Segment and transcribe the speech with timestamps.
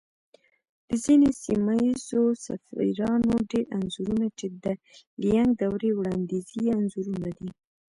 [0.87, 4.65] د ځينې سيمه ييزو سفيرانو ډېری انځورنه چې د
[5.21, 7.49] ليانگ دورې وړانديزي انځورونه دي